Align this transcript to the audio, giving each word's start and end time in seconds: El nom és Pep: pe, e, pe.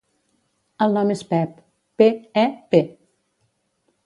El 0.85 0.97
nom 0.99 1.11
és 1.15 1.21
Pep: 1.33 1.53
pe, 2.03 2.09
e, 2.45 2.47
pe. 2.73 2.81